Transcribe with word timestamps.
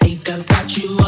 Think 0.00 0.28
I've 0.28 0.46
got 0.46 0.76
you 0.76 1.01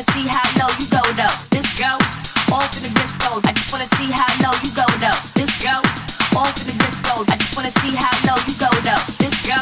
wanna 0.00 0.22
see 0.22 0.28
how 0.28 0.48
low 0.56 0.72
you 0.80 0.88
go 0.88 1.02
though. 1.12 1.36
This 1.50 1.68
go 1.76 1.92
off 2.56 2.72
in 2.78 2.88
the 2.88 2.92
disco. 3.00 3.36
I 3.44 3.52
just 3.52 3.70
wanna 3.70 3.84
see 3.84 4.08
how 4.08 4.32
low 4.40 4.56
you 4.64 4.72
go 4.72 4.86
though. 4.96 5.20
This 5.36 5.52
go 5.60 5.76
off 6.40 6.56
in 6.56 6.72
the 6.72 6.76
disco. 6.80 7.20
I 7.28 7.36
just 7.36 7.54
wanna 7.56 7.68
see 7.68 7.92
how 7.92 8.08
low 8.24 8.38
you 8.48 8.56
go 8.56 8.70
though. 8.80 9.04
This 9.20 9.36
go 9.44 9.60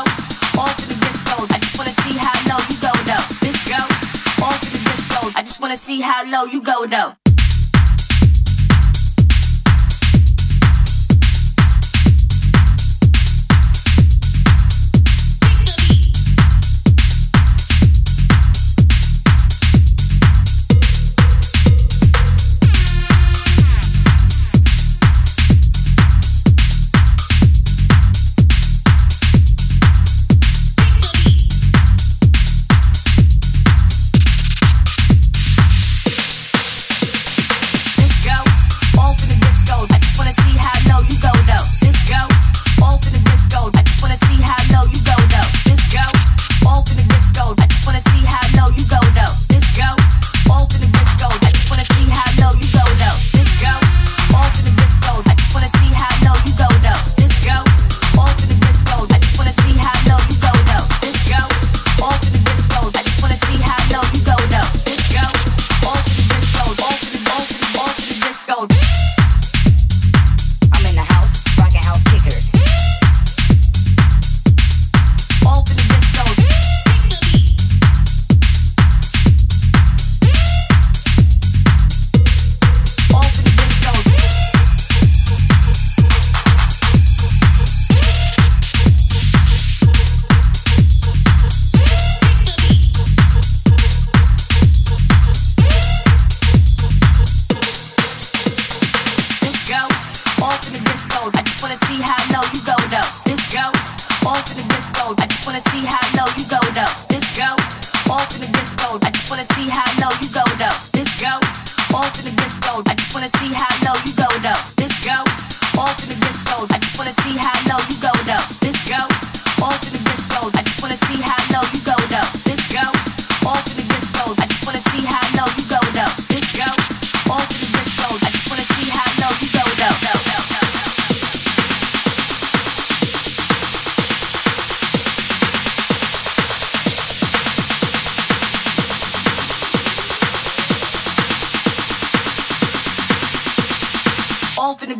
off 0.60 0.78
in 0.78 0.94
the 0.94 0.98
disco. 1.02 1.42
I 1.50 1.58
just 1.58 1.74
wanna 1.78 1.90
see 1.90 2.14
how 2.14 2.38
low 2.46 2.60
you 2.70 2.78
go 2.78 2.92
though. 3.02 3.26
This 3.42 3.58
go 3.66 3.82
off 4.46 4.62
in 4.62 4.70
the 4.70 4.82
disco. 4.86 5.18
I 5.34 5.42
just 5.42 5.60
wanna 5.60 5.76
see 5.76 6.00
how 6.00 6.22
low 6.30 6.44
you 6.44 6.62
go 6.62 6.86
though. 6.86 7.27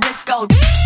disco. 0.09 0.78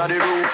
on 0.00 0.08
the 0.08 0.18
roof. 0.18 0.49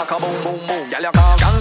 like 0.00 0.10
a 0.12 0.18
boom 0.18 0.42
boom 0.42 0.66
boom. 0.66 0.90
yeah, 0.90 0.98
you 0.98 1.10
can't 1.12 1.59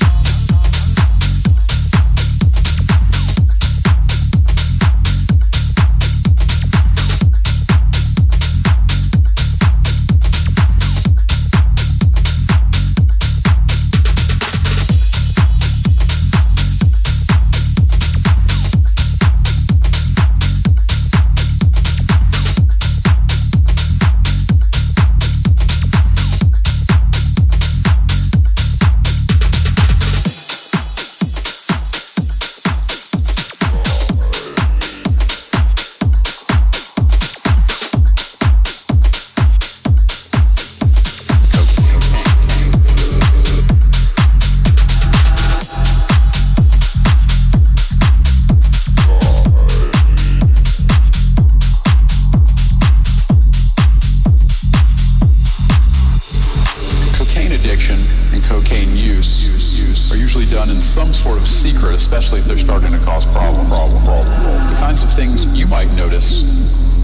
especially 62.09 62.39
if 62.39 62.45
they're 62.45 62.57
starting 62.57 62.91
to 62.91 62.99
cause 62.99 63.25
problems. 63.25 63.69
Problem, 63.69 64.03
problem. 64.03 64.27
The 64.69 64.79
kinds 64.79 65.03
of 65.03 65.11
things 65.13 65.45
you 65.57 65.67
might 65.67 65.91
notice 65.93 66.41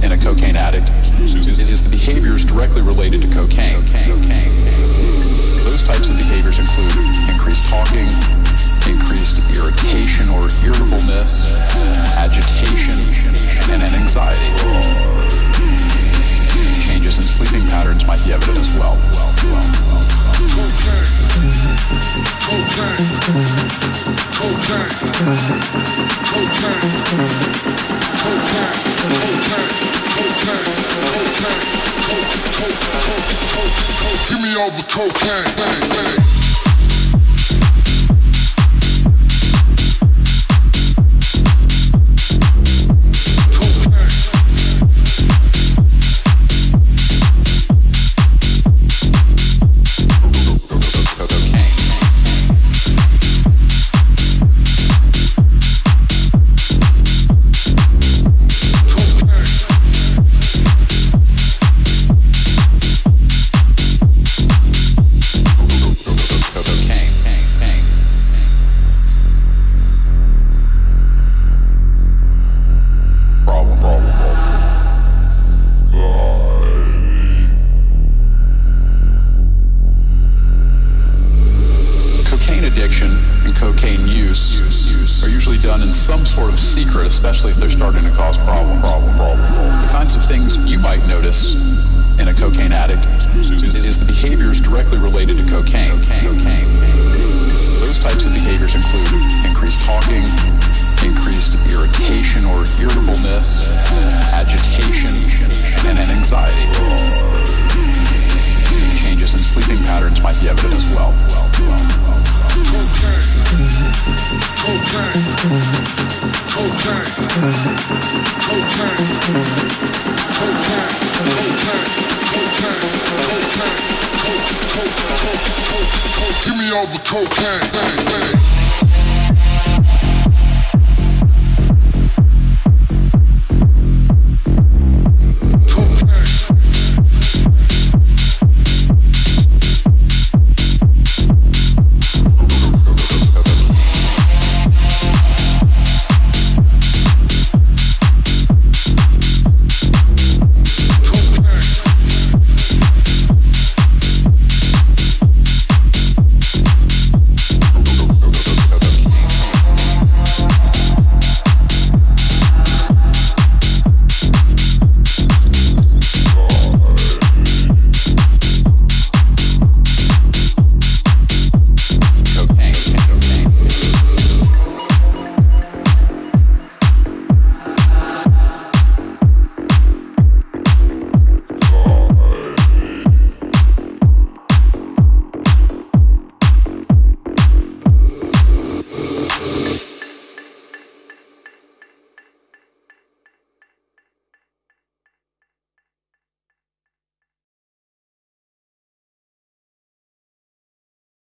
in 0.03 0.11
a 0.13 0.17
cocaine 0.17 0.55
addict 0.55 0.89
is, 1.21 1.59
is 1.59 1.81
the 1.81 1.89
behaviors 1.89 2.45
directly 2.45 2.81
related 2.81 3.21
to 3.21 3.27
cocaine. 3.27 3.85
Those 5.63 5.83
types 5.83 6.09
of 6.09 6.17
behaviors 6.17 6.59
include 6.59 6.95
increased 7.29 7.69
talking, 7.69 8.07
increased 8.87 9.39
irritation 9.53 10.29
or 10.29 10.47
irritableness, 10.63 11.53
agitation, 12.15 12.97
and 13.69 13.83
anxiety. 13.83 14.51
Changes 16.87 17.17
in 17.17 17.23
sleeping 17.23 17.67
patterns 17.67 18.05
might 18.07 18.23
be 18.23 18.33
evident 18.33 18.57
as 18.57 18.73
well. 18.79 20.14
Give 34.27 34.41
me 34.41 34.55
all 34.55 34.71
the 34.71 34.83
cocaine. 34.89 36.44
especially 36.44 36.44